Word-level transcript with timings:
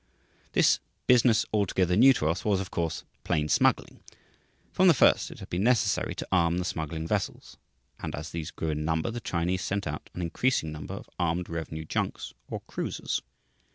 This 0.53 0.79
"business 1.05 1.45
altogether 1.53 1.95
new 1.95 2.11
to 2.13 2.27
us" 2.27 2.43
was, 2.43 2.59
of 2.59 2.71
course, 2.71 3.03
plain 3.23 3.47
smuggling. 3.49 3.99
From 4.71 4.87
the 4.87 4.95
first 4.95 5.29
it 5.29 5.37
had 5.37 5.49
been 5.51 5.61
necessary 5.63 6.15
to 6.15 6.27
arm 6.31 6.57
the 6.57 6.65
smuggling 6.65 7.05
vessels; 7.05 7.57
and 7.99 8.15
as 8.15 8.31
these 8.31 8.49
grew 8.49 8.71
in 8.71 8.83
number 8.83 9.11
the 9.11 9.19
Chinese 9.21 9.61
sent 9.61 9.85
out 9.85 10.09
an 10.15 10.23
increasing 10.23 10.71
number 10.71 10.95
of 10.95 11.09
armed 11.19 11.49
revenue 11.49 11.85
junks 11.85 12.33
or 12.49 12.61
cruisers. 12.61 13.21